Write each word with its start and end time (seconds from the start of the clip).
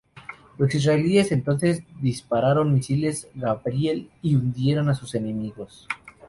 Los 0.57 0.73
israelíes 0.73 1.31
entonces 1.31 1.83
dispararon 1.99 2.73
misiles 2.73 3.27
Gabriel 3.35 4.09
y 4.23 4.35
hundieron 4.35 4.95
sus 4.95 5.13
enemigos. 5.13 5.87